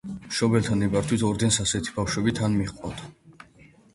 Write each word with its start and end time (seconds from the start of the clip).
მშობელთა 0.27 0.77
ნებართვით 0.79 1.25
ორდენს 1.27 1.59
ასეთი 1.65 1.95
ბავშვები 1.99 2.35
თან 2.39 2.57
მიჰყავდა. 2.61 3.13